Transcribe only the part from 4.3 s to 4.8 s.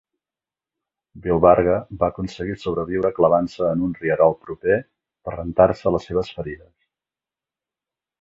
proper